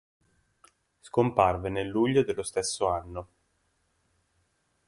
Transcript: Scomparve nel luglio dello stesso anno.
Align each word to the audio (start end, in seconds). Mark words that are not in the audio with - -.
Scomparve 1.01 1.69
nel 1.69 1.85
luglio 1.87 2.23
dello 2.23 2.41
stesso 2.41 2.87
anno. 2.87 3.27